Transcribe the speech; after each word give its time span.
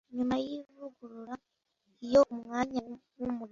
nyuma 0.15 0.35
y 0.45 0.49
ivugurura 0.59 1.35
iyo 2.05 2.21
umwanya 2.33 2.77
w 2.87 2.87
umurimo 2.97 3.43